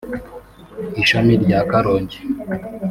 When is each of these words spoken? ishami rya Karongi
ishami 1.03 1.33
rya 1.43 1.59
Karongi 1.69 2.19